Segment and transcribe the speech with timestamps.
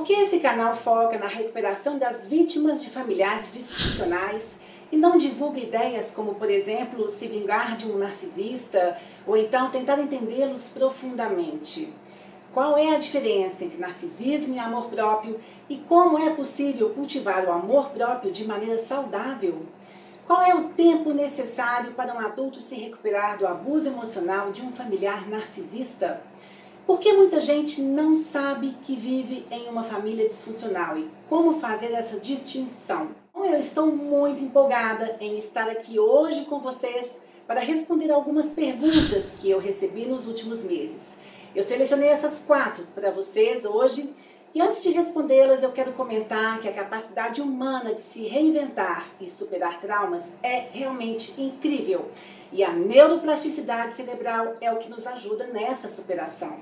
[0.00, 4.42] Por que esse canal foca na recuperação das vítimas de familiares disfuncionais
[4.90, 10.00] e não divulga ideias como, por exemplo, se vingar de um narcisista ou então tentar
[10.00, 11.92] entendê-los profundamente?
[12.54, 17.52] Qual é a diferença entre narcisismo e amor próprio e como é possível cultivar o
[17.52, 19.66] amor próprio de maneira saudável?
[20.26, 24.72] Qual é o tempo necessário para um adulto se recuperar do abuso emocional de um
[24.72, 26.22] familiar narcisista?
[26.86, 31.92] Por que muita gente não sabe que vive em uma família disfuncional e como fazer
[31.92, 33.08] essa distinção?
[33.32, 37.06] Bom, eu estou muito empolgada em estar aqui hoje com vocês
[37.46, 41.00] para responder algumas perguntas que eu recebi nos últimos meses.
[41.54, 44.12] Eu selecionei essas quatro para vocês hoje
[44.52, 49.30] e antes de respondê-las, eu quero comentar que a capacidade humana de se reinventar e
[49.30, 52.10] superar traumas é realmente incrível.
[52.52, 56.58] E a neuroplasticidade cerebral é o que nos ajuda nessa superação.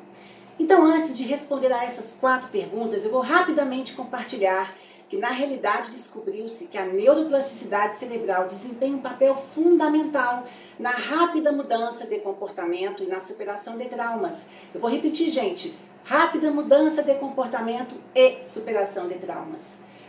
[0.60, 4.74] Então, antes de responder a essas quatro perguntas, eu vou rapidamente compartilhar
[5.08, 10.46] que na realidade descobriu-se que a neuroplasticidade cerebral desempenha um papel fundamental
[10.78, 14.36] na rápida mudança de comportamento e na superação de traumas.
[14.74, 15.74] Eu vou repetir, gente:
[16.08, 19.60] rápida mudança de comportamento e superação de traumas.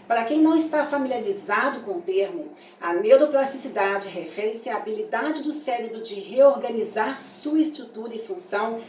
[0.08, 2.48] Para quem não está familiarizado com o termo,
[2.80, 8.80] a neuroplasticidade refere-se à habilidade do cérebro de reorganizar sua estrutura e função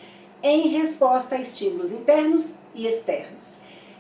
[0.41, 3.44] em resposta a estímulos internos e externos.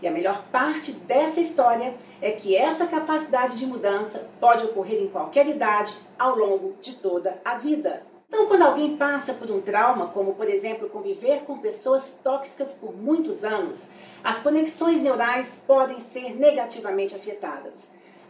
[0.00, 5.08] E a melhor parte dessa história é que essa capacidade de mudança pode ocorrer em
[5.08, 8.08] qualquer idade ao longo de toda a vida.
[8.32, 12.96] Então, quando alguém passa por um trauma, como por exemplo conviver com pessoas tóxicas por
[12.96, 13.76] muitos anos,
[14.22, 17.74] as conexões neurais podem ser negativamente afetadas.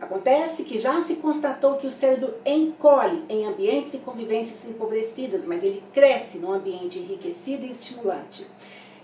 [0.00, 5.62] Acontece que já se constatou que o cérebro encolhe em ambientes e convivências empobrecidas, mas
[5.62, 8.46] ele cresce num ambiente enriquecido e estimulante.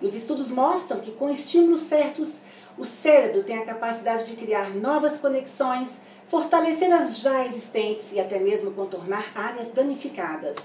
[0.01, 2.31] E os estudos mostram que com estímulos certos,
[2.79, 5.91] o cérebro tem a capacidade de criar novas conexões,
[6.29, 10.57] fortalecer as já existentes e até mesmo contornar áreas danificadas.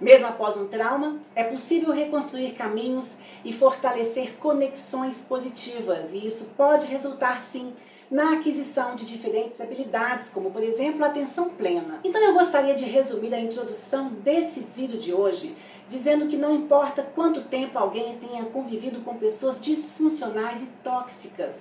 [0.00, 3.06] Mesmo após um trauma, é possível reconstruir caminhos
[3.44, 7.72] e fortalecer conexões positivas, e isso pode resultar sim
[8.10, 11.98] na aquisição de diferentes habilidades, como por exemplo a atenção plena.
[12.04, 15.56] Então eu gostaria de resumir a introdução desse vídeo de hoje,
[15.88, 21.54] dizendo que não importa quanto tempo alguém tenha convivido com pessoas disfuncionais e tóxicas,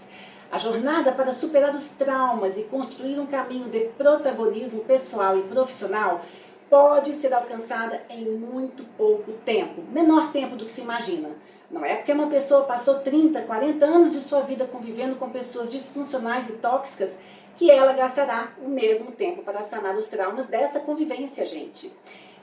[0.51, 6.23] a jornada para superar os traumas e construir um caminho de protagonismo pessoal e profissional
[6.69, 11.29] pode ser alcançada em muito pouco tempo, menor tempo do que se imagina.
[11.69, 15.71] Não é porque uma pessoa passou 30, 40 anos de sua vida convivendo com pessoas
[15.71, 17.11] disfuncionais e tóxicas
[17.57, 21.91] que ela gastará o mesmo tempo para sanar os traumas dessa convivência, gente.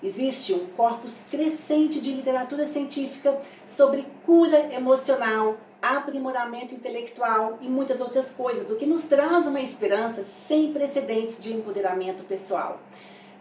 [0.03, 8.31] Existe um corpus crescente de literatura científica sobre cura emocional, aprimoramento intelectual e muitas outras
[8.31, 12.81] coisas, o que nos traz uma esperança sem precedentes de empoderamento pessoal.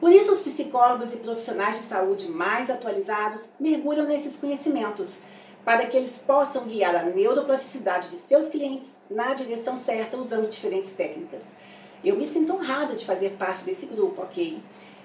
[0.02, 5.14] Por isso, os psicólogos e profissionais de saúde mais atualizados mergulham nesses conhecimentos,
[5.64, 10.92] para que eles possam guiar a neuroplasticidade de seus clientes na direção certa usando diferentes
[10.94, 11.44] técnicas.
[12.04, 14.60] Eu me sinto honrada de fazer parte desse grupo, ok?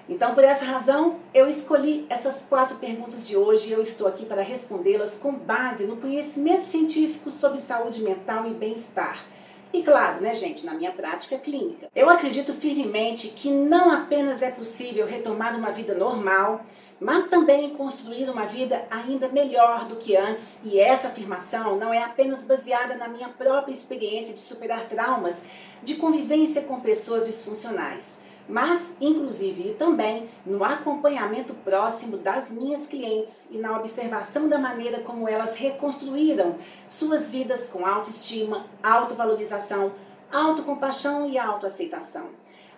[0.09, 4.25] Então, por essa razão, eu escolhi essas quatro perguntas de hoje e eu estou aqui
[4.25, 9.23] para respondê-las com base no conhecimento científico sobre saúde mental e bem-estar
[9.73, 11.89] e claro, né, gente, na minha prática clínica.
[11.95, 16.61] Eu acredito firmemente que não apenas é possível retomar uma vida normal,
[16.99, 20.59] mas também construir uma vida ainda melhor do que antes.
[20.63, 25.35] E essa afirmação não é apenas baseada na minha própria experiência de superar traumas
[25.83, 28.17] de convivência com pessoas disfuncionais
[28.47, 35.27] mas inclusive também no acompanhamento próximo das minhas clientes e na observação da maneira como
[35.27, 36.55] elas reconstruíram
[36.89, 39.91] suas vidas com autoestima, autovalorização,
[40.31, 42.25] autocompaixão e autoaceitação.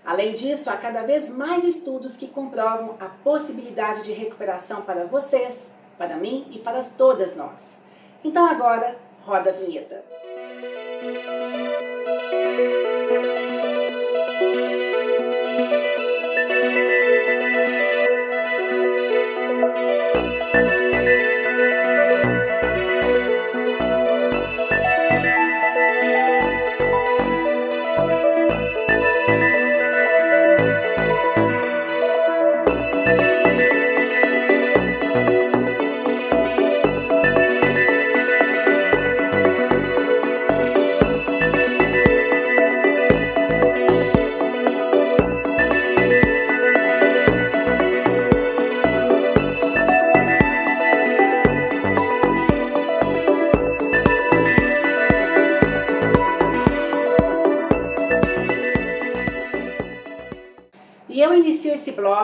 [0.06, 5.70] Além disso, há cada vez mais estudos que comprovam a possibilidade de recuperação para vocês,
[5.98, 7.60] para mim e para todas nós.
[8.24, 10.04] Então agora, roda a vinheta.
[11.02, 11.39] E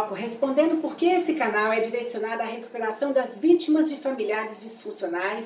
[0.06, 5.46] bloco respondendo por que esse canal é direcionado à recuperação das vítimas de familiares disfuncionais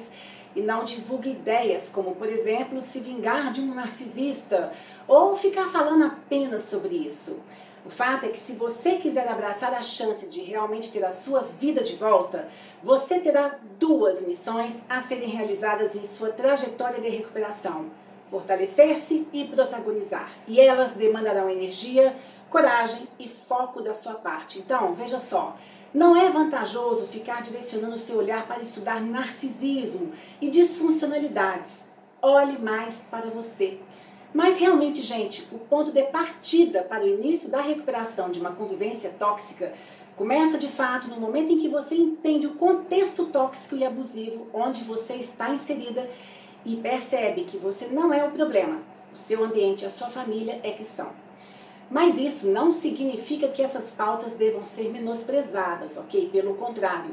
[0.56, 4.71] e não divulga ideias como, por exemplo, se vingar de um narcisista
[5.07, 7.38] ou ficar falando apenas sobre isso.
[7.85, 11.41] O fato é que se você quiser abraçar a chance de realmente ter a sua
[11.41, 12.50] vida de volta,
[12.83, 17.85] você terá duas missões a serem realizadas em sua trajetória de recuperação:
[18.29, 20.33] fortalecer-se e protagonizar.
[20.45, 22.13] E elas demandarão energia,
[22.49, 24.59] coragem e foco da sua parte.
[24.59, 25.55] Então, veja só,
[25.93, 30.11] não é vantajoso ficar direcionando seu olhar para estudar narcisismo
[30.41, 31.71] e disfuncionalidades.
[32.21, 33.79] Olhe mais para você.
[34.33, 39.09] Mas realmente, gente, o ponto de partida para o início da recuperação de uma convivência
[39.17, 39.73] tóxica
[40.15, 44.83] começa de fato no momento em que você entende o contexto tóxico e abusivo onde
[44.83, 46.07] você está inserida
[46.65, 48.79] e percebe que você não é o problema.
[49.13, 51.28] O seu ambiente a sua família é que são.
[51.89, 56.30] Mas isso não significa que essas pautas devam ser menosprezadas, ok?
[56.31, 57.12] Pelo contrário,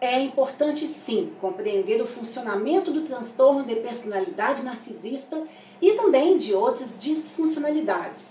[0.00, 5.42] é importante sim compreender o funcionamento do transtorno de personalidade narcisista
[5.80, 8.22] e também de outras disfuncionalidades,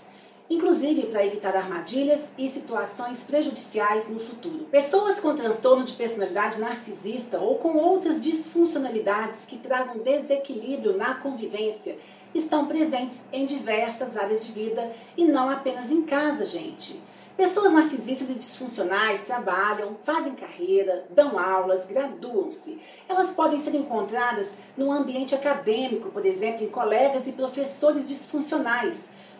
[0.50, 4.66] inclusive para evitar armadilhas e situações prejudiciais no futuro.
[4.70, 11.96] Pessoas com transtorno de personalidade narcisista ou com outras disfuncionalidades que tragam desequilíbrio na convivência
[12.38, 17.00] estão presentes em diversas áreas de vida e não apenas em casa, gente.
[17.36, 22.78] Pessoas narcisistas e disfuncionais trabalham, fazem carreira, dão aulas, graduam-se.
[23.06, 28.96] Elas podem ser encontradas no ambiente acadêmico, por exemplo, em colegas e professores disfuncionais,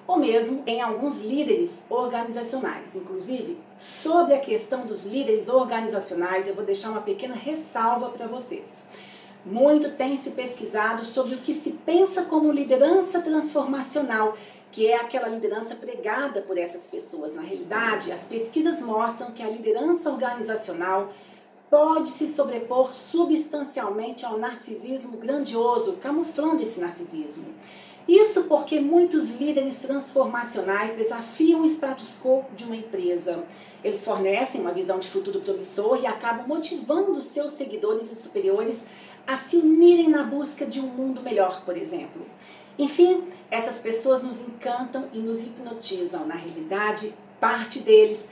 [0.06, 2.94] ou mesmo em alguns líderes organizacionais.
[2.94, 8.66] Inclusive, sobre a questão dos líderes organizacionais, eu vou deixar uma pequena ressalva para vocês.
[9.46, 14.36] Muito tem se pesquisado sobre o que se pensa como liderança transformacional,
[14.72, 17.32] que é aquela liderança pregada por essas pessoas.
[17.32, 21.12] Na realidade, as pesquisas mostram que a liderança organizacional
[21.70, 27.46] pode se sobrepor substancialmente ao narcisismo grandioso, camuflando esse narcisismo.
[28.08, 33.44] Isso porque muitos líderes transformacionais desafiam o status quo de uma empresa.
[33.82, 38.84] Eles fornecem uma visão de futuro promissor e acabam motivando seus seguidores e superiores
[39.26, 42.26] a se unirem na busca de um mundo melhor, por exemplo.
[42.78, 46.26] Enfim, essas pessoas nos encantam e nos hipnotizam.
[46.26, 48.24] Na realidade, parte deles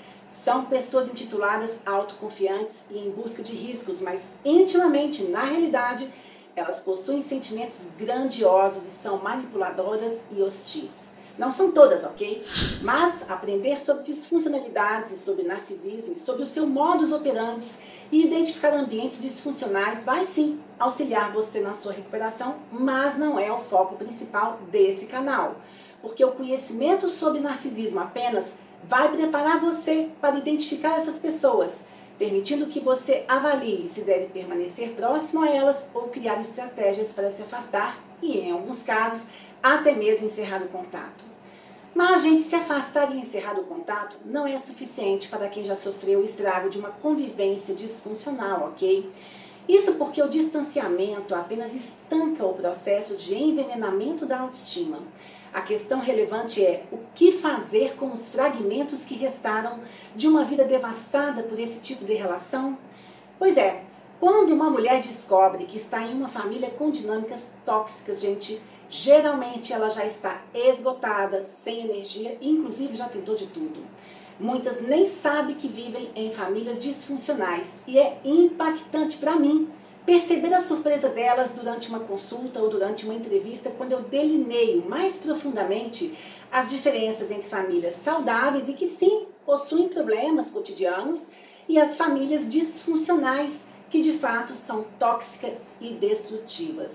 [0.44, 6.10] são pessoas intituladas autoconfiantes e em busca de riscos, mas intimamente, na realidade,
[6.54, 11.03] elas possuem sentimentos grandiosos e são manipuladoras e hostis.
[11.36, 12.40] Não são todas, ok?
[12.82, 17.66] Mas aprender sobre disfuncionalidades, sobre narcisismo, sobre o seu modus operandi
[18.12, 23.60] e identificar ambientes disfuncionais vai sim auxiliar você na sua recuperação, mas não é o
[23.62, 25.56] foco principal desse canal.
[26.00, 28.46] Porque o conhecimento sobre narcisismo apenas
[28.88, 31.72] vai preparar você para identificar essas pessoas,
[32.18, 37.42] permitindo que você avalie se deve permanecer próximo a elas ou criar estratégias para se
[37.42, 39.22] afastar e, em alguns casos,
[39.62, 41.24] até mesmo encerrar o contato.
[41.94, 46.20] Mas, gente, se afastar e encerrar o contato não é suficiente para quem já sofreu
[46.20, 49.08] o estrago de uma convivência disfuncional, ok?
[49.68, 54.98] Isso porque o distanciamento apenas estanca o processo de envenenamento da autoestima.
[55.54, 59.80] A questão relevante é o que fazer com os fragmentos que restaram
[60.14, 62.76] de uma vida devastada por esse tipo de relação?
[63.38, 63.82] Pois é,
[64.20, 68.60] quando uma mulher descobre que está em uma família com dinâmicas tóxicas, gente,
[68.96, 73.84] Geralmente ela já está esgotada, sem energia, inclusive já tentou de tudo.
[74.38, 79.68] Muitas nem sabem que vivem em famílias disfuncionais e é impactante para mim
[80.04, 85.16] perceber a surpresa delas durante uma consulta ou durante uma entrevista quando eu delineio mais
[85.16, 86.16] profundamente
[86.52, 91.20] as diferenças entre famílias saudáveis e que sim possuem problemas cotidianos
[91.68, 93.52] e as famílias disfuncionais
[93.90, 96.92] que de fato são tóxicas e destrutivas.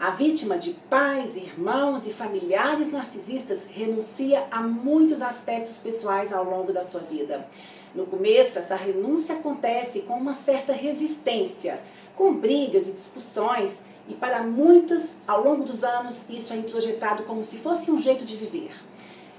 [0.00, 6.72] A vítima de pais, irmãos e familiares narcisistas renuncia a muitos aspectos pessoais ao longo
[6.72, 7.44] da sua vida.
[7.92, 11.80] No começo, essa renúncia acontece com uma certa resistência,
[12.14, 13.76] com brigas e discussões,
[14.08, 18.24] e para muitas, ao longo dos anos, isso é introjetado como se fosse um jeito
[18.24, 18.70] de viver.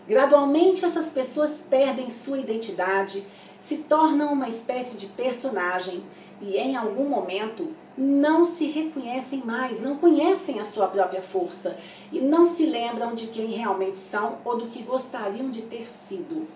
[0.05, 3.25] Gradualmente, essas pessoas perdem sua identidade,
[3.61, 6.03] se tornam uma espécie de personagem
[6.41, 11.77] e, em algum momento, não se reconhecem mais, não conhecem a sua própria força
[12.11, 16.47] e não se lembram de quem realmente são ou do que gostariam de ter sido.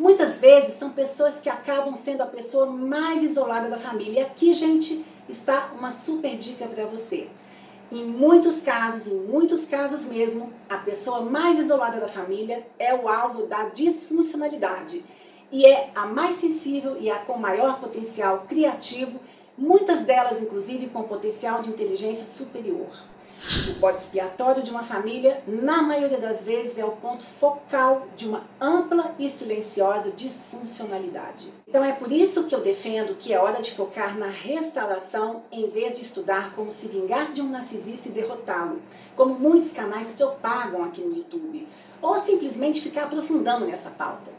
[0.00, 4.20] Muitas vezes são pessoas que acabam sendo a pessoa mais isolada da família.
[4.20, 7.28] E aqui, gente, está uma super dica para você.
[7.92, 13.08] Em muitos casos, em muitos casos mesmo, a pessoa mais isolada da família é o
[13.08, 15.04] alvo da disfuncionalidade.
[15.50, 19.18] e é a mais sensível e a com maior potencial criativo,
[19.58, 22.88] muitas delas inclusive com potencial de inteligência superior.
[23.76, 28.26] O bode expiatório de uma família, na maioria das vezes, é o ponto focal de
[28.26, 31.52] uma ampla e silenciosa disfuncionalidade.
[31.68, 35.68] Então é por isso que eu defendo que é hora de focar na restauração em
[35.68, 38.82] vez de estudar como se vingar de um narcisista e derrotá-lo,
[39.14, 41.68] como muitos canais propagam aqui no YouTube,
[42.02, 44.32] ou simplesmente ficar aprofundando nessa pauta.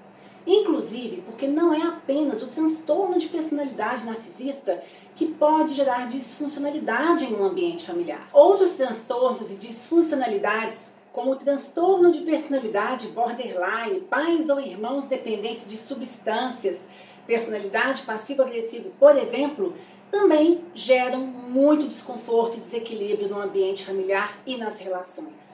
[0.45, 4.81] Inclusive porque não é apenas o transtorno de personalidade narcisista
[5.15, 8.29] que pode gerar disfuncionalidade em um ambiente familiar.
[8.31, 10.79] Outros transtornos e disfuncionalidades,
[11.11, 16.77] como o transtorno de personalidade borderline, pais ou irmãos dependentes de substâncias,
[17.27, 19.75] personalidade passivo-agressivo, por exemplo,
[20.09, 25.49] também geram muito desconforto e desequilíbrio no ambiente familiar e nas relações.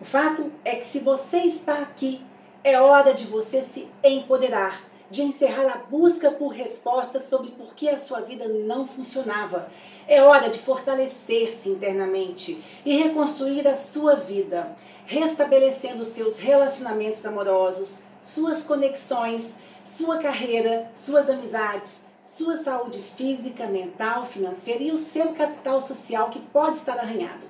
[0.00, 2.20] O fato é que se você está aqui,
[2.64, 7.86] é hora de você se empoderar de encerrar a busca por respostas sobre por que
[7.86, 9.68] a sua vida não funcionava.
[10.08, 18.62] É hora de fortalecer-se internamente e reconstruir a sua vida, restabelecendo seus relacionamentos amorosos, suas
[18.62, 19.44] conexões,
[19.84, 21.90] sua carreira, suas amizades,
[22.24, 27.46] sua saúde física, mental, financeira e o seu capital social que pode estar arranhado.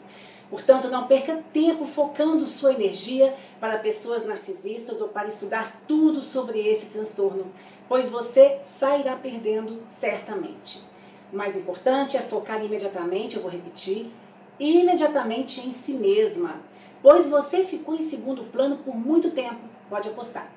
[0.53, 6.69] Portanto, não perca tempo focando sua energia para pessoas narcisistas ou para estudar tudo sobre
[6.69, 7.47] esse transtorno,
[7.89, 10.83] pois você sairá perdendo certamente.
[11.33, 14.13] O mais importante é focar imediatamente, eu vou repetir,
[14.61, 16.57] imediatamente em si mesma,
[17.01, 20.53] pois você ficou em segundo plano por muito tempo, pode apostar.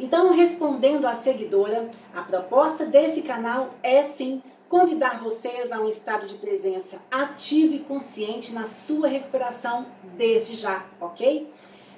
[0.00, 6.26] Então, respondendo à seguidora, a proposta desse canal é sim convidar vocês a um estado
[6.26, 11.50] de presença ativo e consciente na sua recuperação desde já, ok?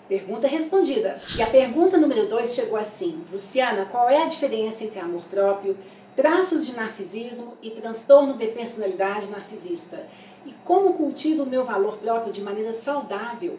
[0.08, 1.16] Pergunta respondida.
[1.38, 5.76] E a pergunta número 2 chegou assim: Luciana, qual é a diferença entre amor próprio,
[6.16, 10.06] traços de narcisismo e transtorno de personalidade narcisista?
[10.46, 13.58] E como cultivo o meu valor próprio de maneira saudável?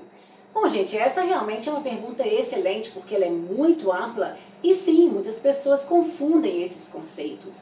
[0.53, 5.07] Bom, gente, essa realmente é uma pergunta excelente porque ela é muito ampla e sim,
[5.07, 7.53] muitas pessoas confundem esses conceitos.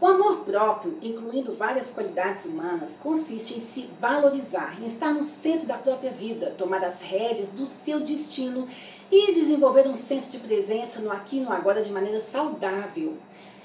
[0.00, 5.66] O amor próprio, incluindo várias qualidades humanas, consiste em se valorizar, em estar no centro
[5.66, 8.66] da própria vida, tomar as rédeas do seu destino
[9.12, 13.18] e desenvolver um senso de presença no aqui e no agora de maneira saudável.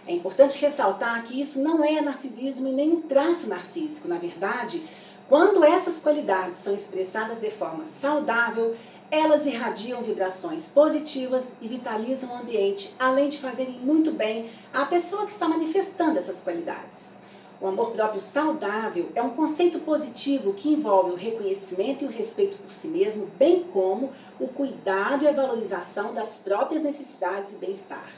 [0.05, 4.05] É importante ressaltar que isso não é narcisismo e nem um traço narcísico.
[4.05, 4.83] Na verdade,
[5.29, 8.75] quando essas qualidades são expressadas de forma saudável,
[9.11, 15.25] elas irradiam vibrações positivas e vitalizam o ambiente, além de fazerem muito bem à pessoa
[15.25, 17.15] que está manifestando essas qualidades.
[17.61, 22.57] O amor próprio saudável é um conceito positivo que envolve o reconhecimento e o respeito
[22.57, 28.09] por si mesmo, bem como o cuidado e a valorização das próprias necessidades e bem-estar.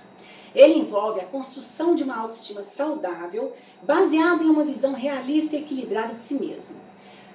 [0.55, 3.53] Ele envolve a construção de uma autoestima saudável,
[3.83, 6.86] baseada em uma visão realista e equilibrada de si mesmo.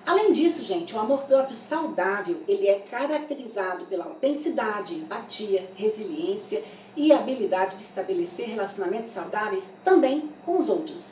[0.05, 6.65] Além disso, gente, o amor próprio saudável, ele é caracterizado pela autenticidade, empatia, resiliência
[6.97, 11.05] e habilidade de estabelecer relacionamentos saudáveis também com os outros.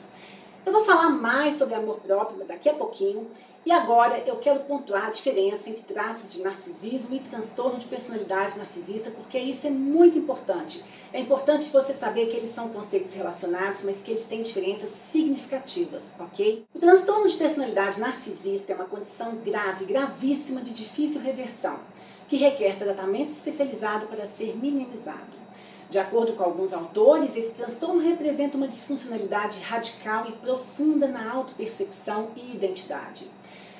[0.65, 3.27] Eu vou falar mais sobre amor próprio daqui a pouquinho,
[3.63, 8.57] e agora eu quero pontuar a diferença entre traços de narcisismo e transtorno de personalidade
[8.57, 10.83] narcisista, porque isso é muito importante.
[11.13, 16.01] É importante você saber que eles são conceitos relacionados, mas que eles têm diferenças significativas,
[16.19, 16.65] ok?
[16.73, 21.79] O transtorno de personalidade narcisista é uma condição grave, gravíssima de difícil reversão,
[22.27, 25.40] que requer tratamento especializado para ser minimizado.
[25.91, 32.29] De acordo com alguns autores, esse transtorno representa uma disfuncionalidade radical e profunda na autopercepção
[32.33, 33.29] e identidade.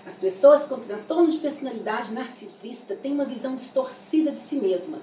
[0.06, 5.02] As pessoas com transtorno de personalidade narcisista têm uma visão distorcida de si mesmas.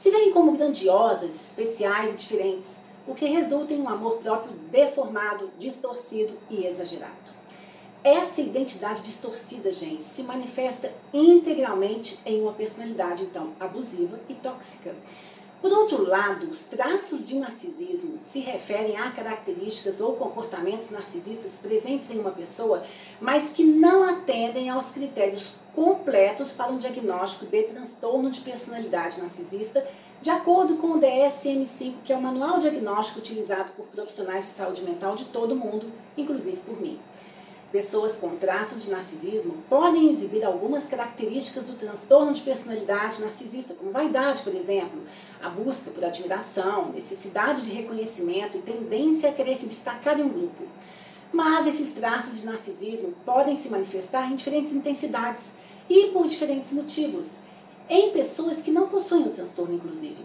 [0.00, 2.70] Se veem como grandiosas, especiais e diferentes,
[3.06, 7.12] o que resulta em um amor próprio deformado, distorcido e exagerado.
[8.02, 14.94] Essa identidade distorcida, gente, se manifesta integralmente em uma personalidade, então, abusiva e tóxica.
[15.60, 22.08] Por outro lado, os traços de narcisismo se referem a características ou comportamentos narcisistas presentes
[22.12, 22.84] em uma pessoa,
[23.20, 29.84] mas que não atendem aos critérios completos para um diagnóstico de transtorno de personalidade narcisista,
[30.22, 34.82] de acordo com o DSM-5, que é o manual diagnóstico utilizado por profissionais de saúde
[34.82, 37.00] mental de todo o mundo, inclusive por mim.
[37.70, 43.90] Pessoas com traços de narcisismo podem exibir algumas características do transtorno de personalidade narcisista, como
[43.90, 45.02] vaidade, por exemplo,
[45.42, 50.30] a busca por admiração, necessidade de reconhecimento e tendência a querer se destacar em um
[50.30, 50.64] grupo.
[51.30, 55.44] Mas esses traços de narcisismo podem se manifestar em diferentes intensidades
[55.90, 57.26] e por diferentes motivos,
[57.86, 60.16] em pessoas que não possuem o transtorno, inclusive.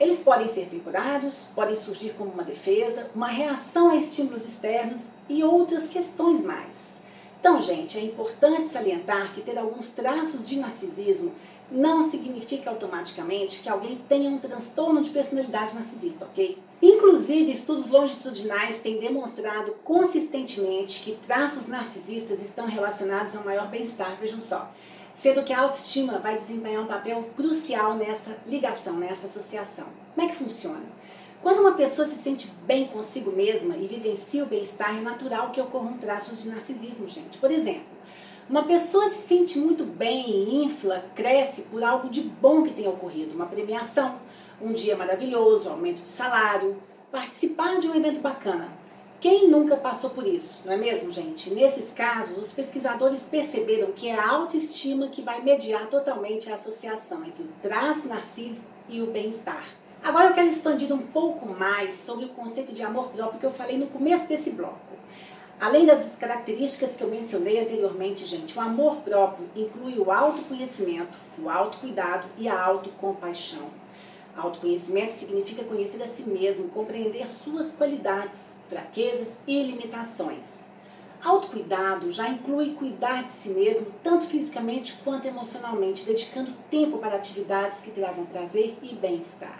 [0.00, 5.42] Eles podem ser temporários, podem surgir como uma defesa, uma reação a estímulos externos e
[5.42, 6.76] outras questões mais.
[7.40, 11.32] Então, gente, é importante salientar que ter alguns traços de narcisismo
[11.70, 16.58] não significa automaticamente que alguém tenha um transtorno de personalidade narcisista, ok?
[16.80, 24.40] Inclusive, estudos longitudinais têm demonstrado consistentemente que traços narcisistas estão relacionados ao maior bem-estar, vejam
[24.40, 24.70] só
[25.20, 29.86] sendo que a autoestima vai desempenhar um papel crucial nessa ligação, nessa associação.
[30.14, 30.98] Como é que funciona?
[31.42, 35.60] Quando uma pessoa se sente bem consigo mesma e vivencia o bem-estar, é natural que
[35.60, 37.38] ocorram traços de narcisismo, gente.
[37.38, 37.86] Por exemplo,
[38.50, 43.34] uma pessoa se sente muito bem, infla, cresce por algo de bom que tenha ocorrido,
[43.34, 44.18] uma premiação,
[44.60, 46.76] um dia maravilhoso, um aumento de salário,
[47.10, 48.68] participar de um evento bacana.
[49.20, 51.52] Quem nunca passou por isso, não é mesmo, gente?
[51.52, 57.24] Nesses casos, os pesquisadores perceberam que é a autoestima que vai mediar totalmente a associação
[57.24, 59.66] entre o traço narcísico e o bem-estar.
[60.04, 63.50] Agora eu quero expandir um pouco mais sobre o conceito de amor próprio que eu
[63.50, 64.78] falei no começo desse bloco.
[65.60, 71.50] Além das características que eu mencionei anteriormente, gente, o amor próprio inclui o autoconhecimento, o
[71.50, 73.68] autocuidado e a autocompaixão.
[74.36, 80.58] Autoconhecimento significa conhecer a si mesmo, compreender suas qualidades, fraquezas e limitações.
[81.22, 87.80] Autocuidado já inclui cuidar de si mesmo, tanto fisicamente quanto emocionalmente, dedicando tempo para atividades
[87.80, 89.58] que tragam prazer e bem-estar.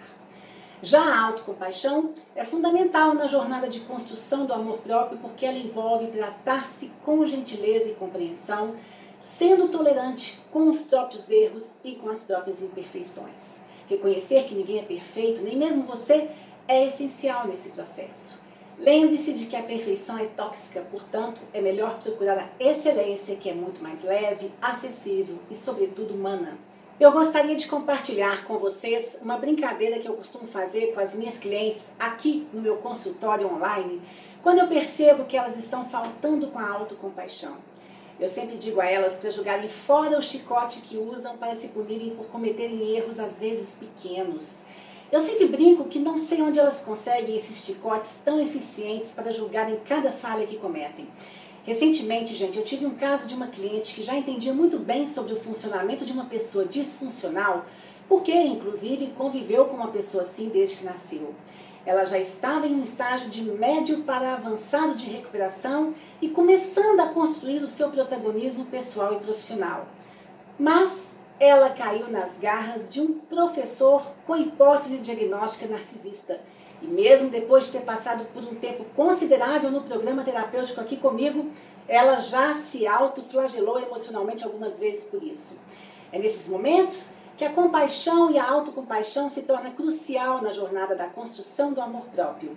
[0.81, 6.07] Já a autocompaixão é fundamental na jornada de construção do amor próprio porque ela envolve
[6.13, 8.77] tratar-se com gentileza e compreensão,
[9.25, 13.59] sendo tolerante com os próprios erros e com as próprias imperfeições.
[13.89, 16.31] Reconhecer que ninguém é perfeito, nem mesmo você,
[16.69, 18.39] é essencial nesse processo.
[18.81, 23.53] Lembre-se de que a perfeição é tóxica, portanto, é melhor procurar a excelência, que é
[23.53, 26.57] muito mais leve, acessível e, sobretudo, humana.
[27.01, 31.37] Eu gostaria de compartilhar com vocês uma brincadeira que eu costumo fazer com as minhas
[31.39, 34.01] clientes aqui no meu consultório online,
[34.45, 37.57] quando eu percebo que elas estão faltando com a autocompaixão.
[38.21, 42.11] Eu sempre digo a elas para jogarem fora o chicote que usam para se punirem
[42.11, 44.45] por cometerem erros às vezes pequenos.
[45.11, 49.81] Eu sempre brinco que não sei onde elas conseguem esses chicotes tão eficientes para julgarem
[49.89, 51.09] cada falha que cometem.
[51.65, 55.33] Recentemente, gente, eu tive um caso de uma cliente que já entendia muito bem sobre
[55.33, 57.65] o funcionamento de uma pessoa disfuncional,
[58.07, 61.35] porque, inclusive, conviveu com uma pessoa assim desde que nasceu.
[61.87, 67.09] Ela já estava em um estágio de médio para avançado de recuperação e começando a
[67.09, 69.89] construir o seu protagonismo pessoal e profissional.
[70.59, 71.08] Mas
[71.41, 76.41] ela caiu nas garras de um professor com hipótese diagnóstica narcisista.
[76.83, 81.51] E mesmo depois de ter passado por um tempo considerável no programa terapêutico aqui comigo,
[81.89, 85.57] ela já se autoflagelou emocionalmente algumas vezes por isso.
[86.13, 91.07] É nesses momentos que a compaixão e a autocompaixão se torna crucial na jornada da
[91.07, 92.57] construção do amor próprio.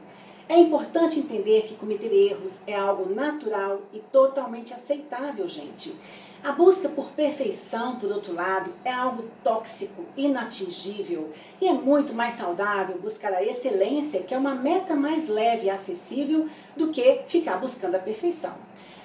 [0.49, 5.95] É importante entender que cometer erros é algo natural e totalmente aceitável, gente.
[6.43, 11.30] A busca por perfeição, por outro lado, é algo tóxico, inatingível
[11.62, 15.69] e é muito mais saudável buscar a excelência, que é uma meta mais leve e
[15.69, 18.56] acessível, do que ficar buscando a perfeição.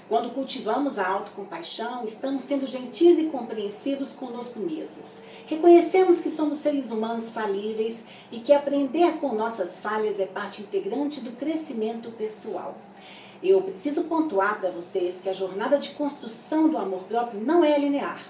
[0.08, 5.20] Quando cultivamos a autocompaixão, estamos sendo gentis e compreensivos conosco mesmos.
[5.46, 7.98] Reconhecemos que somos seres humanos falíveis
[8.32, 12.78] e que aprender com nossas falhas é parte integrante do crescimento pessoal.
[13.42, 17.78] Eu preciso pontuar para vocês que a jornada de construção do amor próprio não é
[17.78, 18.24] linear.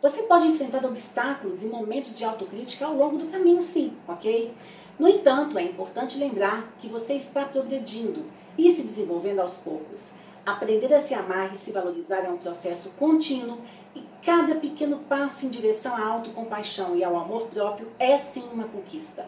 [0.00, 4.52] Você pode enfrentar obstáculos e momentos de autocrítica ao longo do caminho, sim, ok?
[4.98, 8.24] No entanto, é importante lembrar que você está progredindo
[8.56, 10.00] e se desenvolvendo aos poucos.
[10.46, 13.58] Aprender a se amar e se valorizar é um processo contínuo
[13.94, 18.64] e cada pequeno passo em direção à autocompaixão e ao amor próprio é sim uma
[18.64, 19.26] conquista.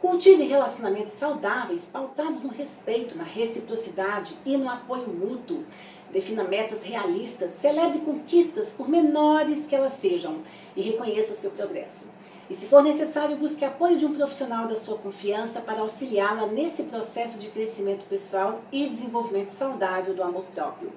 [0.00, 5.64] Cultive relacionamentos saudáveis, pautados no respeito, na reciprocidade e no apoio mútuo.
[6.12, 10.38] Defina metas realistas, celebre conquistas, por menores que elas sejam,
[10.76, 12.06] e reconheça o seu progresso.
[12.48, 16.84] E se for necessário, busque apoio de um profissional da sua confiança para auxiliá-la nesse
[16.84, 20.92] processo de crescimento pessoal e desenvolvimento saudável do amor próprio.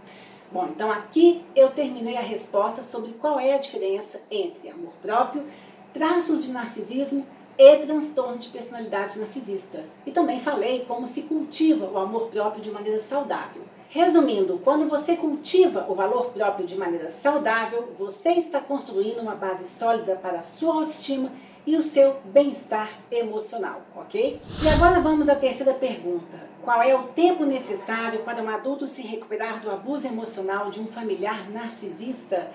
[0.51, 5.43] Bom, então aqui eu terminei a resposta sobre qual é a diferença entre amor próprio,
[5.91, 7.25] traços de narcisismo
[7.57, 9.83] e transtorno de personalidade narcisista.
[10.05, 13.63] E também falei como se cultiva o amor próprio de maneira saudável.
[13.89, 19.67] Resumindo, quando você cultiva o valor próprio de maneira saudável, você está construindo uma base
[19.67, 21.29] sólida para a sua autoestima
[21.67, 24.39] e o seu bem-estar emocional, ok?
[24.63, 26.51] E agora vamos à terceira pergunta.
[26.63, 30.87] Qual é o tempo necessário para um adulto se recuperar do abuso emocional de um
[30.87, 32.51] familiar narcisista?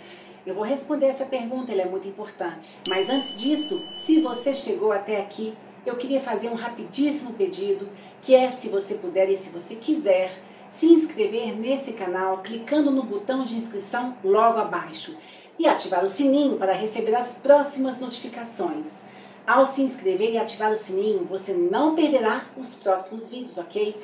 [0.46, 2.78] Eu vou responder essa pergunta, ela é muito importante.
[2.86, 5.52] Mas antes disso, se você chegou até aqui,
[5.84, 7.88] eu queria fazer um rapidíssimo pedido,
[8.22, 10.30] que é se você puder e se você quiser,
[10.70, 15.16] se inscrever nesse canal clicando no botão de inscrição logo abaixo
[15.58, 18.86] e ativar o sininho para receber as próximas notificações.
[19.44, 23.96] Ao se inscrever e ativar o sininho, você não perderá os próximos vídeos, ok?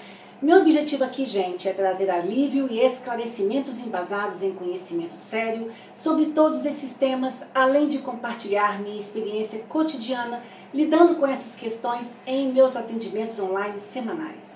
[0.42, 6.66] Meu objetivo aqui, gente, é trazer alívio e esclarecimentos embasados em conhecimento sério sobre todos
[6.66, 10.42] esses temas, além de compartilhar minha experiência cotidiana
[10.74, 14.50] lidando com essas questões em meus atendimentos online semanais.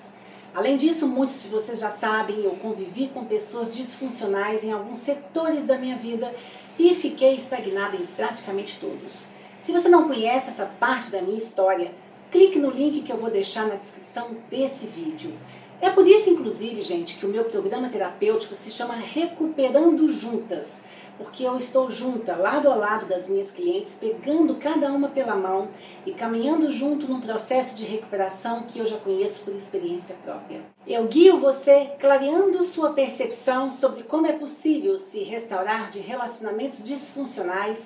[0.53, 5.63] Além disso, muitos de vocês já sabem, eu convivi com pessoas disfuncionais em alguns setores
[5.63, 6.35] da minha vida
[6.77, 9.31] e fiquei estagnada em praticamente todos.
[9.61, 11.93] Se você não conhece essa parte da minha história,
[12.29, 15.33] clique no link que eu vou deixar na descrição desse vídeo.
[15.79, 20.81] É por isso, inclusive, gente, que o meu programa terapêutico se chama Recuperando Juntas,
[21.17, 25.69] porque eu estou junta, lado a lado das minhas clientes, pegando cada uma pela mão
[26.05, 30.61] e caminhando junto num processo de recuperação que eu já conheço por experiência própria.
[30.85, 37.79] Eu guio você clareando sua percepção sobre como é possível se restaurar de relacionamentos disfuncionais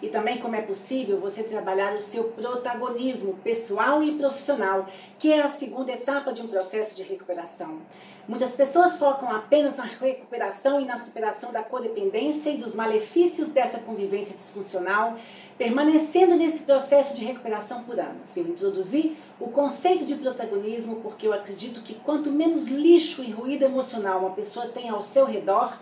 [0.00, 4.86] e também como é possível você trabalhar o seu protagonismo pessoal e profissional,
[5.18, 7.78] que é a segunda etapa de um processo de recuperação.
[8.26, 13.78] Muitas pessoas focam apenas na recuperação e na superação da codependência e dos malefícios dessa
[13.78, 15.16] convivência disfuncional,
[15.56, 18.36] permanecendo nesse processo de recuperação por anos.
[18.36, 23.64] Eu introduzi o conceito de protagonismo porque eu acredito que quanto menos lixo e ruído
[23.64, 25.78] emocional uma pessoa tem ao seu redor,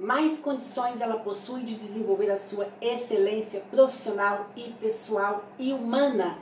[0.00, 6.38] mais condições ela possui de desenvolver a sua excelência profissional e pessoal e humana.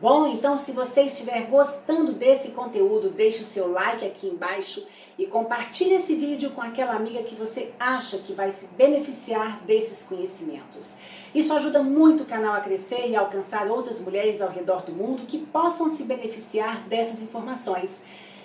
[0.00, 4.84] Bom, então se você estiver gostando desse conteúdo, deixe o seu like aqui embaixo
[5.18, 10.02] e compartilhe esse vídeo com aquela amiga que você acha que vai se beneficiar desses
[10.02, 10.88] conhecimentos.
[11.34, 14.92] Isso ajuda muito o canal a crescer e a alcançar outras mulheres ao redor do
[14.92, 17.90] mundo que possam se beneficiar dessas informações.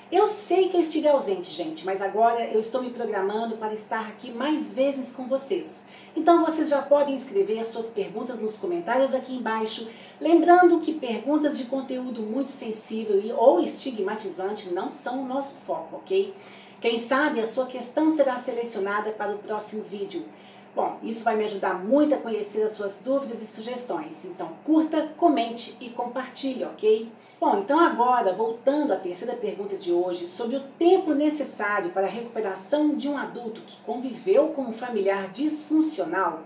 [0.10, 4.08] Eu sei que eu estive ausente, gente, mas agora eu estou me programando para estar
[4.08, 5.68] aqui mais vezes com vocês.
[6.16, 9.90] Então vocês já podem escrever as suas perguntas nos comentários aqui embaixo,
[10.22, 15.98] lembrando que perguntas de conteúdo muito sensível e ou estigmatizante não são o nosso foco,
[15.98, 16.34] ok?
[16.80, 20.24] Quem sabe a sua questão será selecionada para o próximo vídeo.
[20.78, 24.16] Bom, isso vai me ajudar muito a conhecer as suas dúvidas e sugestões.
[24.24, 27.12] Então, curta, comente e compartilhe, ok?
[27.42, 32.10] Bom, então agora, voltando à terceira pergunta de hoje, sobre o tempo necessário para a
[32.10, 36.44] recuperação de um adulto que conviveu com um familiar disfuncional,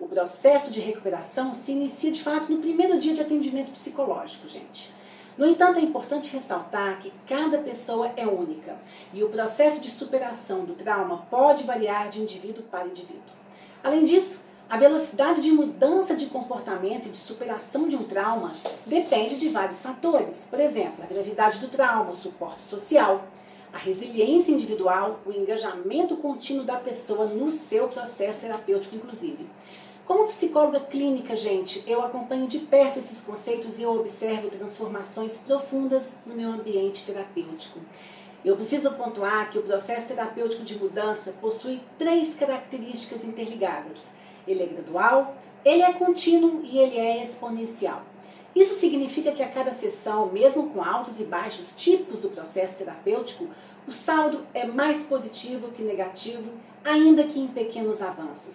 [0.00, 4.90] o processo de recuperação se inicia de fato no primeiro dia de atendimento psicológico, gente.
[5.36, 8.78] No entanto, é importante ressaltar que cada pessoa é única
[9.12, 13.43] e o processo de superação do trauma pode variar de indivíduo para indivíduo.
[13.84, 18.52] Além disso, a velocidade de mudança de comportamento e de superação de um trauma
[18.86, 20.38] depende de vários fatores.
[20.48, 23.26] Por exemplo, a gravidade do trauma, o suporte social,
[23.70, 29.46] a resiliência individual, o engajamento contínuo da pessoa no seu processo terapêutico, inclusive.
[30.06, 36.04] Como psicóloga clínica, gente, eu acompanho de perto esses conceitos e eu observo transformações profundas
[36.24, 37.78] no meu ambiente terapêutico.
[38.44, 43.98] Eu preciso pontuar que o processo terapêutico de mudança possui três características interligadas.
[44.46, 48.02] Ele é gradual, ele é contínuo e ele é exponencial.
[48.54, 53.48] Isso significa que a cada sessão, mesmo com altos e baixos típicos do processo terapêutico,
[53.88, 56.52] o saldo é mais positivo que negativo,
[56.84, 58.54] ainda que em pequenos avanços.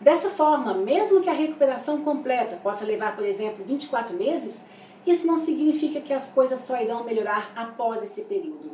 [0.00, 4.56] Dessa forma, mesmo que a recuperação completa possa levar, por exemplo, 24 meses,
[5.06, 8.72] isso não significa que as coisas só irão melhorar após esse período.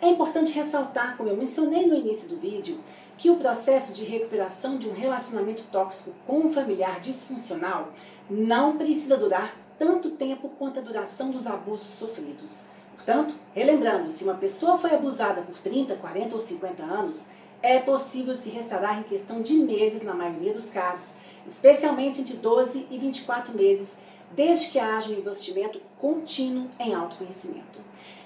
[0.00, 2.78] É importante ressaltar, como eu mencionei no início do vídeo,
[3.16, 7.92] que o processo de recuperação de um relacionamento tóxico com um familiar disfuncional
[8.30, 12.66] não precisa durar tanto tempo quanto a duração dos abusos sofridos.
[12.94, 17.18] Portanto, relembrando, se uma pessoa foi abusada por 30, 40 ou 50 anos,
[17.60, 21.08] é possível se restaurar em questão de meses na maioria dos casos,
[21.44, 23.88] especialmente entre 12 e 24 meses,
[24.30, 27.78] desde que haja um investimento contínuo em autoconhecimento.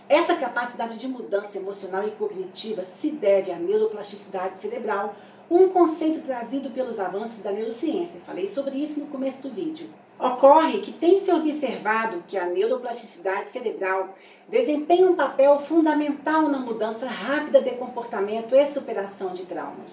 [0.09, 5.15] Essa capacidade de mudança emocional e cognitiva se deve à neuroplasticidade cerebral,
[5.51, 8.21] um conceito trazido pelos avanços da neurociência.
[8.27, 9.89] Falei sobre isso no começo do vídeo.
[10.19, 14.15] Ocorre que tem se observado que a neuroplasticidade cerebral
[14.49, 19.93] desempenha um papel fundamental na mudança rápida de comportamento e superação de traumas.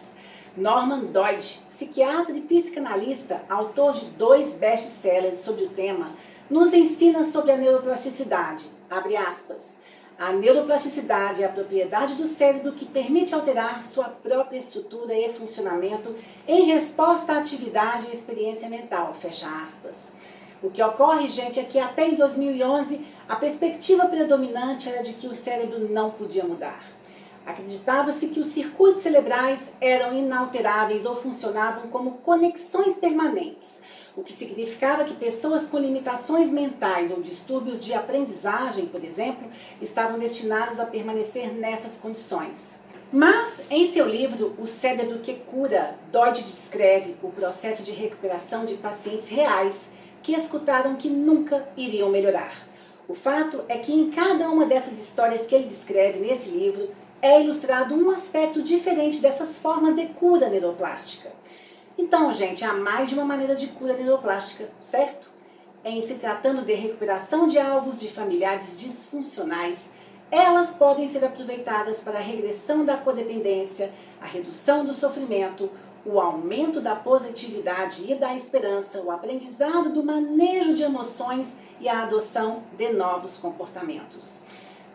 [0.55, 6.11] Norman Doidge, psiquiatra e psicanalista, autor de dois best-sellers sobre o tema,
[6.49, 8.69] nos ensina sobre a neuroplasticidade.
[8.89, 9.78] Abre aspas.
[10.19, 16.13] A neuroplasticidade é a propriedade do cérebro que permite alterar sua própria estrutura e funcionamento
[16.45, 19.13] em resposta à atividade e experiência mental.
[19.13, 20.11] Fecha aspas.
[20.61, 25.25] O que ocorre, gente, é que até em 2011 a perspectiva predominante era de que
[25.25, 26.83] o cérebro não podia mudar.
[27.45, 33.69] Acreditava-se que os circuitos cerebrais eram inalteráveis ou funcionavam como conexões permanentes,
[34.19, 39.49] o que significava que pessoas com limitações mentais ou distúrbios de aprendizagem, por exemplo,
[39.81, 42.57] estavam destinadas a permanecer nessas condições.
[43.13, 48.75] Mas, em seu livro O Cérebro que Cura, Dodge descreve o processo de recuperação de
[48.75, 49.75] pacientes reais
[50.21, 52.67] que escutaram que nunca iriam melhorar.
[53.07, 56.89] O fato é que em cada uma dessas histórias que ele descreve nesse livro,
[57.21, 61.38] é ilustrado um aspecto diferente dessas formas de cura neuroplástica.
[62.01, 65.29] Então, gente, há mais de uma maneira de cura neuroplástica, certo?
[65.83, 69.77] Em se tratando de recuperação de alvos de familiares disfuncionais,
[70.31, 75.69] elas podem ser aproveitadas para a regressão da codependência, a redução do sofrimento,
[76.05, 82.03] o aumento da positividade e da esperança, o aprendizado do manejo de emoções e a
[82.03, 84.39] adoção de novos comportamentos.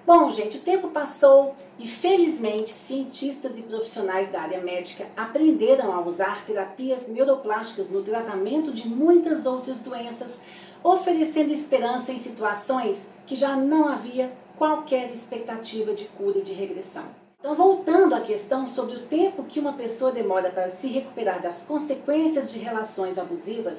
[0.07, 6.01] Bom, gente, o tempo passou e felizmente cientistas e profissionais da área médica aprenderam a
[6.07, 10.39] usar terapias neuroplásticas no tratamento de muitas outras doenças,
[10.83, 17.05] oferecendo esperança em situações que já não havia qualquer expectativa de cura e de regressão.
[17.39, 21.63] Então, voltando à questão sobre o tempo que uma pessoa demora para se recuperar das
[21.63, 23.79] consequências de relações abusivas,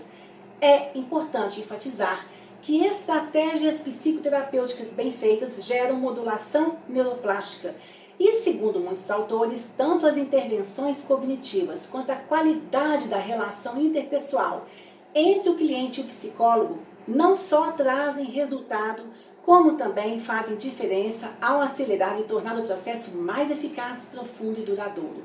[0.59, 2.25] é importante enfatizar
[2.65, 7.75] que estratégias psicoterapêuticas bem feitas geram modulação neuroplástica.
[8.19, 14.65] E, segundo muitos autores, tanto as intervenções cognitivas quanto a qualidade da relação interpessoal
[15.13, 19.03] entre o cliente e o psicólogo não só trazem resultado,
[19.45, 25.23] como também fazem diferença ao acelerar e tornar o processo mais eficaz, profundo e duradouro.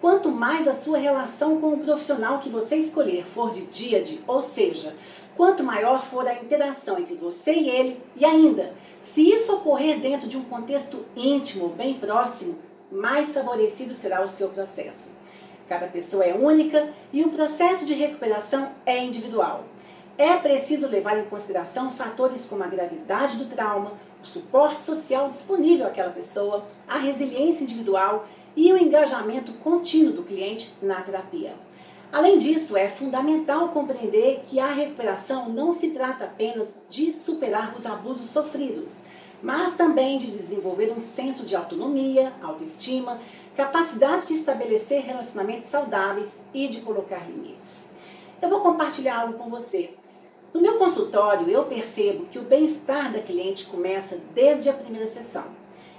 [0.00, 4.40] Quanto mais a sua relação com o profissional que você escolher for de díade, ou
[4.40, 4.96] seja,
[5.36, 10.26] quanto maior for a interação entre você e ele, e ainda, se isso ocorrer dentro
[10.26, 12.56] de um contexto íntimo, bem próximo,
[12.90, 15.10] mais favorecido será o seu processo.
[15.68, 19.66] Cada pessoa é única e o processo de recuperação é individual.
[20.22, 25.86] É preciso levar em consideração fatores como a gravidade do trauma, o suporte social disponível
[25.86, 31.54] àquela pessoa, a resiliência individual e o engajamento contínuo do cliente na terapia.
[32.12, 37.86] Além disso, é fundamental compreender que a recuperação não se trata apenas de superar os
[37.86, 38.92] abusos sofridos,
[39.42, 43.18] mas também de desenvolver um senso de autonomia, autoestima,
[43.56, 47.88] capacidade de estabelecer relacionamentos saudáveis e de colocar limites.
[48.42, 49.94] Eu vou compartilhar algo com você.
[50.52, 55.44] No meu consultório, eu percebo que o bem-estar da cliente começa desde a primeira sessão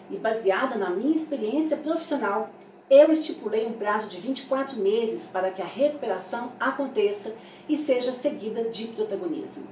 [0.10, 2.50] e baseada na minha experiência profissional,
[2.90, 7.34] eu estipulei um prazo de 24 meses para que a recuperação aconteça
[7.70, 9.64] e seja seguida de protagonismo.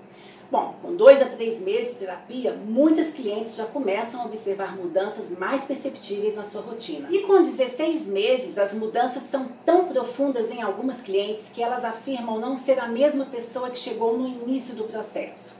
[0.51, 5.29] Bom, com dois a três meses de terapia, muitas clientes já começam a observar mudanças
[5.37, 7.07] mais perceptíveis na sua rotina.
[7.11, 12.39] E com 16 meses, as mudanças são tão profundas em algumas clientes que elas afirmam
[12.39, 15.53] não ser a mesma pessoa que chegou no início do processo.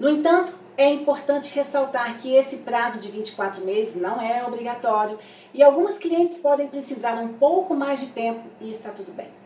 [0.00, 5.20] No entanto, é importante ressaltar que esse prazo de 24 meses não é obrigatório
[5.54, 9.41] e algumas clientes podem precisar um pouco mais de tempo e está tudo bem.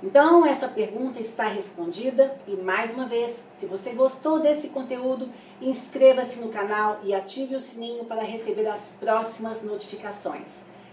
[0.00, 5.28] Então, essa pergunta está respondida e mais uma vez, se você gostou desse conteúdo,
[5.60, 10.46] inscreva-se no canal e ative o sininho para receber as próximas notificações.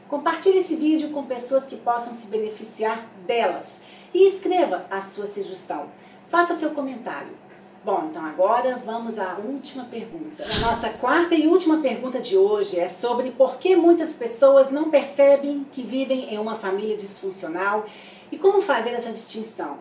[0.10, 3.68] Compartilhe esse vídeo com pessoas que possam se beneficiar delas
[4.12, 5.86] e escreva a sua sugestão.
[6.32, 7.46] Faça seu comentário.
[7.84, 10.42] Bom, então agora vamos à última pergunta.
[10.42, 14.90] A nossa quarta e última pergunta de hoje é sobre por que muitas pessoas não
[14.90, 17.86] percebem que vivem em uma família disfuncional
[18.32, 19.80] e como fazer essa distinção.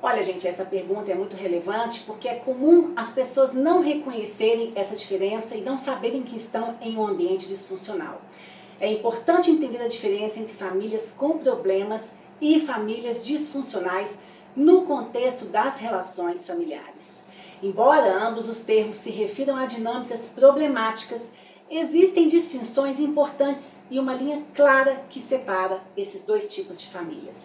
[0.00, 4.94] Olha, gente, essa pergunta é muito relevante porque é comum as pessoas não reconhecerem essa
[4.94, 8.20] diferença e não saberem que estão em um ambiente disfuncional.
[8.80, 12.02] É importante entender a diferença entre famílias com problemas
[12.40, 14.08] e famílias disfuncionais
[14.54, 17.18] no contexto das relações familiares.
[17.60, 21.22] Embora ambos os termos se refiram a dinâmicas problemáticas,
[21.68, 27.36] existem distinções importantes e uma linha clara que separa esses dois tipos de famílias.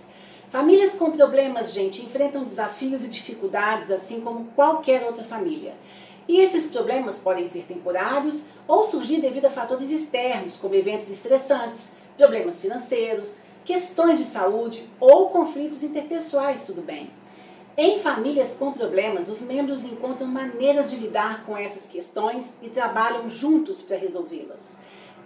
[0.53, 5.73] Famílias com problemas, gente, enfrentam desafios e dificuldades assim como qualquer outra família.
[6.27, 11.89] E esses problemas podem ser temporários ou surgir devido a fatores externos, como eventos estressantes,
[12.15, 17.09] problemas financeiros, questões de saúde ou conflitos interpessoais, tudo bem.
[17.75, 23.27] Em famílias com problemas, os membros encontram maneiras de lidar com essas questões e trabalham
[23.27, 24.72] juntos para resolvê-las.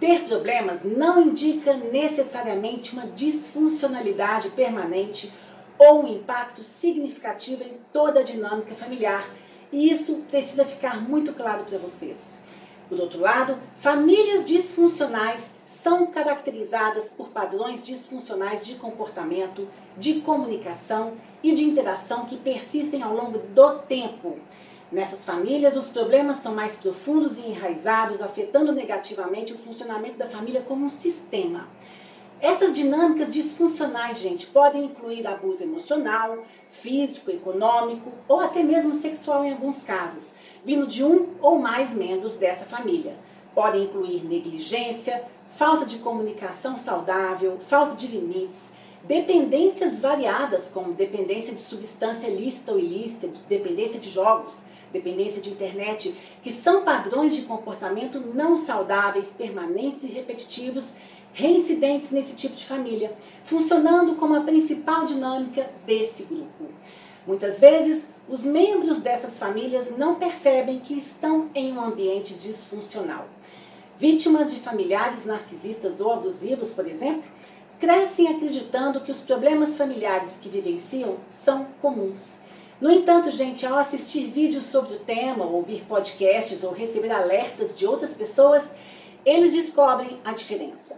[0.00, 5.32] Ter problemas não indica necessariamente uma disfuncionalidade permanente
[5.76, 9.28] ou um impacto significativo em toda a dinâmica familiar,
[9.72, 12.16] e isso precisa ficar muito claro para vocês.
[12.88, 15.44] Por outro lado, famílias disfuncionais
[15.82, 23.14] são caracterizadas por padrões disfuncionais de comportamento, de comunicação e de interação que persistem ao
[23.14, 24.38] longo do tempo.
[24.90, 30.62] Nessas famílias, os problemas são mais profundos e enraizados, afetando negativamente o funcionamento da família
[30.62, 31.68] como um sistema.
[32.40, 36.38] Essas dinâmicas disfuncionais, gente, podem incluir abuso emocional,
[36.70, 40.24] físico, econômico ou até mesmo sexual em alguns casos,
[40.64, 43.14] vindo de um ou mais membros dessa família.
[43.54, 45.22] Podem incluir negligência,
[45.56, 48.70] falta de comunicação saudável, falta de limites,
[49.04, 54.52] dependências variadas, como dependência de substância lícita ou ilícita, dependência de jogos,
[54.92, 60.84] dependência de internet, que são padrões de comportamento não saudáveis, permanentes e repetitivos
[61.32, 63.12] reincidentes nesse tipo de família,
[63.44, 66.66] funcionando como a principal dinâmica desse grupo.
[67.26, 73.26] Muitas vezes, os membros dessas famílias não percebem que estão em um ambiente disfuncional.
[73.98, 77.24] Vítimas de familiares narcisistas ou abusivos, por exemplo,
[77.78, 82.37] crescem acreditando que os problemas familiares que vivenciam são comuns.
[82.80, 87.84] No entanto, gente, ao assistir vídeos sobre o tema, ouvir podcasts ou receber alertas de
[87.84, 88.62] outras pessoas,
[89.24, 90.96] eles descobrem a diferença.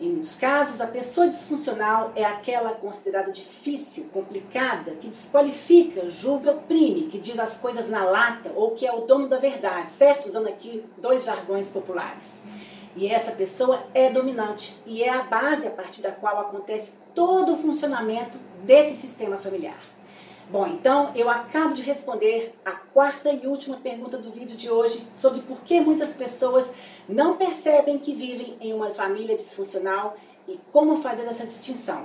[0.00, 7.08] Em muitos casos, a pessoa disfuncional é aquela considerada difícil, complicada, que desqualifica, julga, oprime,
[7.08, 10.28] que diz as coisas na lata ou que é o dono da verdade, certo?
[10.28, 12.40] Usando aqui dois jargões populares.
[12.94, 17.54] E essa pessoa é dominante e é a base a partir da qual acontece todo
[17.54, 19.95] o funcionamento desse sistema familiar.
[20.48, 25.04] Bom, então eu acabo de responder a quarta e última pergunta do vídeo de hoje
[25.12, 26.64] sobre por que muitas pessoas
[27.08, 32.04] não percebem que vivem em uma família disfuncional e como fazer essa distinção.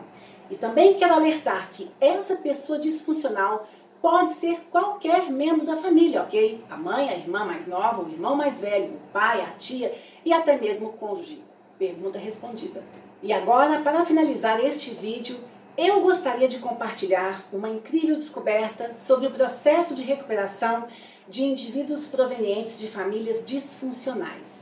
[0.49, 3.67] E também quero alertar que essa pessoa disfuncional
[4.01, 6.63] pode ser qualquer membro da família, ok?
[6.67, 9.93] A mãe, a irmã mais nova, o irmão mais velho, o pai, a tia
[10.25, 11.43] e até mesmo o cônjuge.
[11.77, 12.83] Pergunta respondida.
[13.21, 15.37] E agora, para finalizar este vídeo,
[15.77, 20.87] eu gostaria de compartilhar uma incrível descoberta sobre o processo de recuperação
[21.29, 24.61] de indivíduos provenientes de famílias disfuncionais.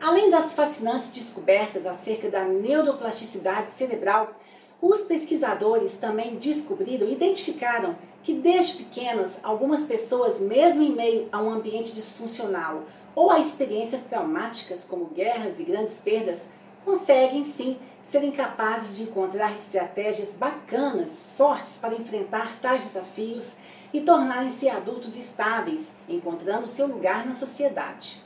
[0.00, 4.34] Além das fascinantes descobertas acerca da neuroplasticidade cerebral,
[4.80, 11.40] os pesquisadores também descobriram e identificaram que desde pequenas algumas pessoas, mesmo em meio a
[11.40, 12.82] um ambiente disfuncional
[13.14, 16.38] ou a experiências traumáticas como guerras e grandes perdas,
[16.84, 17.76] conseguem sim
[18.10, 23.48] serem capazes de encontrar estratégias bacanas, fortes para enfrentar tais desafios
[23.92, 28.20] e tornarem-se adultos estáveis, encontrando seu lugar na sociedade.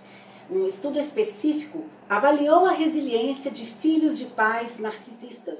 [0.50, 5.58] Um estudo específico avaliou a resiliência de filhos de pais narcisistas,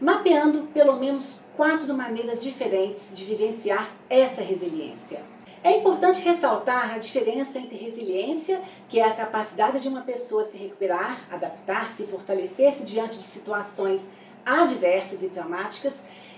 [0.00, 5.35] mapeando pelo menos quatro maneiras diferentes de vivenciar essa resiliência.
[5.66, 10.56] É importante ressaltar a diferença entre resiliência, que é a capacidade de uma pessoa se
[10.56, 14.00] recuperar, adaptar-se e fortalecer-se diante de situações
[14.44, 15.92] adversas e traumáticas,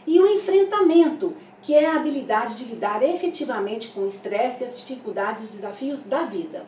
[0.07, 5.43] e o enfrentamento, que é a habilidade de lidar efetivamente com o estresse, as dificuldades
[5.43, 6.65] e os desafios da vida.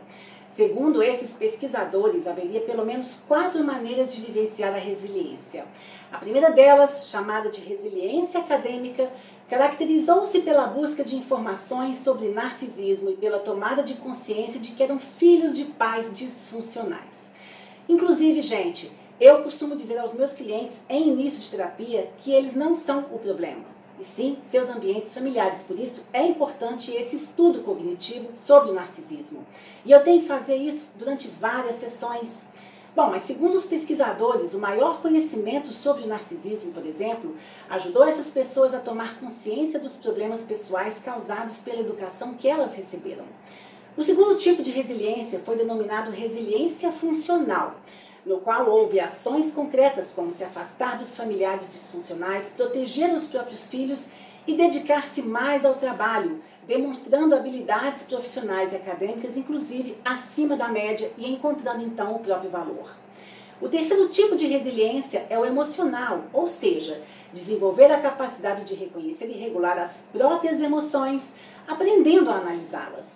[0.54, 5.64] Segundo esses pesquisadores, haveria pelo menos quatro maneiras de vivenciar a resiliência.
[6.12, 9.10] A primeira delas, chamada de resiliência acadêmica,
[9.50, 15.00] caracterizou-se pela busca de informações sobre narcisismo e pela tomada de consciência de que eram
[15.00, 17.18] filhos de pais disfuncionais.
[17.88, 22.76] Inclusive, gente, eu costumo dizer aos meus clientes em início de terapia que eles não
[22.76, 23.64] são o problema
[24.00, 25.62] e sim seus ambientes familiares.
[25.62, 29.44] Por isso é importante esse estudo cognitivo sobre o narcisismo.
[29.84, 32.30] E eu tenho que fazer isso durante várias sessões.
[32.94, 37.36] Bom, mas segundo os pesquisadores, o maior conhecimento sobre o narcisismo, por exemplo,
[37.68, 43.24] ajudou essas pessoas a tomar consciência dos problemas pessoais causados pela educação que elas receberam.
[43.96, 47.76] O segundo tipo de resiliência foi denominado resiliência funcional
[48.24, 54.00] no qual houve ações concretas como se afastar dos familiares disfuncionais, proteger os próprios filhos
[54.46, 56.40] e dedicar-se mais ao trabalho,
[56.70, 62.94] demonstrando habilidades profissionais e acadêmicas, inclusive acima da média e encontrando então o próprio valor.
[63.60, 67.02] O terceiro tipo de resiliência é o emocional, ou seja,
[67.32, 71.24] desenvolver a capacidade de reconhecer e regular as próprias emoções,
[71.66, 73.06] aprendendo a analisá-las.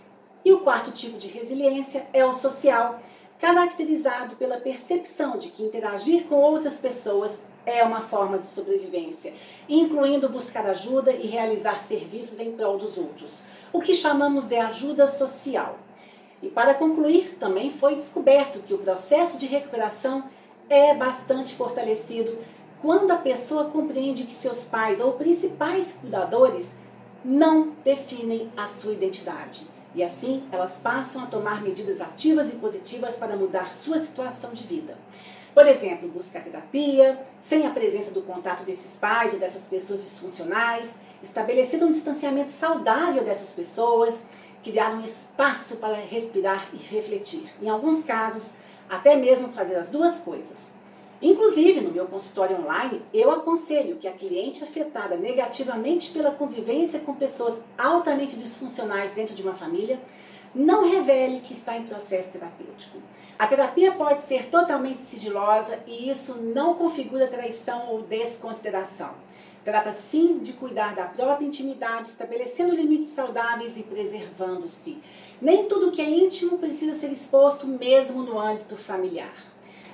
[0.44, 3.00] E o quarto tipo de resiliência é o social,
[3.38, 7.30] caracterizado pela percepção de que interagir com outras pessoas
[7.66, 9.32] é uma forma de sobrevivência,
[9.68, 13.30] incluindo buscar ajuda e realizar serviços em prol dos outros,
[13.72, 15.78] o que chamamos de ajuda social.
[16.42, 20.24] E para concluir, também foi descoberto que o processo de recuperação
[20.68, 22.38] é bastante fortalecido
[22.82, 26.66] quando a pessoa compreende que seus pais ou principais cuidadores
[27.24, 33.16] não definem a sua identidade E assim, elas passam a tomar medidas ativas e positivas
[33.16, 34.98] para mudar sua situação de vida.
[35.54, 40.90] Por exemplo, buscar terapia, sem a presença do contato desses pais ou dessas pessoas disfuncionais,
[41.22, 44.16] estabelecer um distanciamento saudável dessas pessoas,
[44.64, 47.48] criar um espaço para respirar e refletir.
[47.62, 48.42] Em alguns casos,
[48.90, 50.58] até mesmo fazer as duas coisas.
[51.22, 57.14] Inclusive, no meu consultório online, eu aconselho que a cliente afetada negativamente pela convivência com
[57.14, 60.00] pessoas altamente disfuncionais dentro de uma família
[60.54, 62.98] não revele que está em processo terapêutico.
[63.38, 69.10] A terapia pode ser totalmente sigilosa e isso não configura traição ou desconsideração.
[69.64, 74.98] Trata sim de cuidar da própria intimidade, estabelecendo limites saudáveis e preservando-se.
[75.40, 79.34] Nem tudo que é íntimo precisa ser exposto mesmo no âmbito familiar.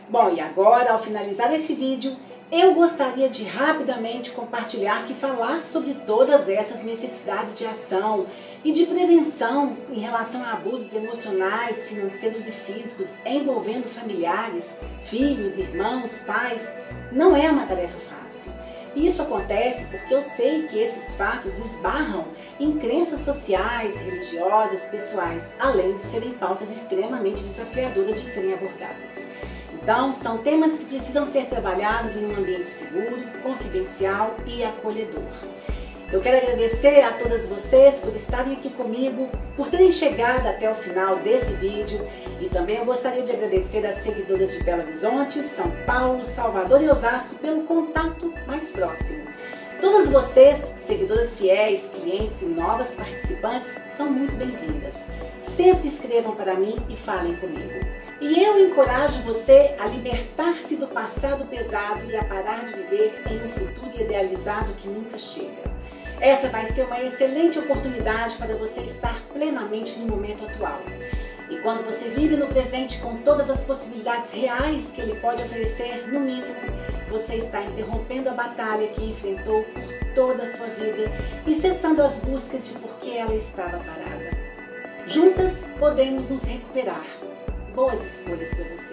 [0.08, 2.16] Bom, e agora, ao finalizar esse vídeo,
[2.52, 8.26] eu gostaria de rapidamente compartilhar que falar sobre todas essas necessidades de ação
[8.64, 14.64] e de prevenção em relação a abusos emocionais, financeiros e físicos envolvendo familiares,
[15.02, 16.62] filhos, irmãos, pais,
[17.12, 18.52] não é uma tarefa fácil.
[18.96, 22.24] E isso acontece porque eu sei que esses fatos esbarram
[22.58, 29.12] em crenças sociais, religiosas, pessoais, além de serem pautas extremamente desafiadoras de serem abordadas.
[29.82, 35.22] Então, são temas que precisam ser trabalhados em um ambiente seguro, confidencial e acolhedor.
[36.12, 40.74] Eu quero agradecer a todas vocês por estarem aqui comigo, por terem chegado até o
[40.74, 42.04] final desse vídeo
[42.40, 46.90] e também eu gostaria de agradecer às seguidoras de Belo Horizonte, São Paulo, Salvador e
[46.90, 49.24] Osasco pelo contato mais próximo.
[49.80, 54.94] Todas vocês, seguidoras fiéis, clientes e novas participantes, são muito bem-vindas.
[55.56, 57.80] Sempre escrevam para mim e falem comigo.
[58.20, 63.44] E eu encorajo você a libertar-se do passado pesado e a parar de viver em
[63.44, 65.70] um futuro idealizado que nunca chega.
[66.20, 70.80] Essa vai ser uma excelente oportunidade para você estar plenamente no momento atual.
[71.48, 76.06] E quando você vive no presente com todas as possibilidades reais que ele pode oferecer,
[76.06, 76.54] no mínimo,
[77.08, 81.10] você está interrompendo a batalha que enfrentou por toda a sua vida
[81.46, 83.99] e cessando as buscas de por que ela estava parada.
[85.06, 87.04] Juntas podemos nos recuperar.
[87.74, 88.89] Boas escolhas para você.